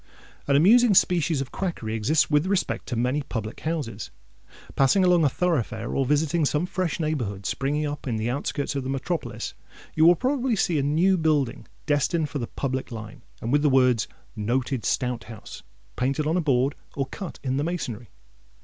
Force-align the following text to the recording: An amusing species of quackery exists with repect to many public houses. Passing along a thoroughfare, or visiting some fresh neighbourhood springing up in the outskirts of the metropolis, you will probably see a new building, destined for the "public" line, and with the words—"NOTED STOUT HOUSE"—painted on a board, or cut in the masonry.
An 0.47 0.55
amusing 0.55 0.95
species 0.95 1.41
of 1.41 1.51
quackery 1.51 1.93
exists 1.93 2.27
with 2.27 2.47
repect 2.47 2.87
to 2.87 2.95
many 2.95 3.21
public 3.21 3.59
houses. 3.59 4.09
Passing 4.75 5.03
along 5.05 5.23
a 5.23 5.29
thoroughfare, 5.29 5.93
or 5.95 6.07
visiting 6.07 6.43
some 6.43 6.65
fresh 6.65 6.99
neighbourhood 6.99 7.45
springing 7.45 7.85
up 7.85 8.07
in 8.07 8.15
the 8.15 8.27
outskirts 8.27 8.75
of 8.75 8.83
the 8.83 8.89
metropolis, 8.89 9.53
you 9.93 10.03
will 10.03 10.15
probably 10.15 10.55
see 10.55 10.79
a 10.79 10.81
new 10.81 11.19
building, 11.19 11.67
destined 11.85 12.29
for 12.29 12.39
the 12.39 12.47
"public" 12.47 12.91
line, 12.91 13.21
and 13.43 13.51
with 13.51 13.61
the 13.61 13.69
words—"NOTED 13.69 14.85
STOUT 14.85 15.25
HOUSE"—painted 15.25 16.25
on 16.25 16.35
a 16.35 16.41
board, 16.41 16.73
or 16.95 17.05
cut 17.05 17.39
in 17.43 17.57
the 17.57 17.63
masonry. 17.63 18.09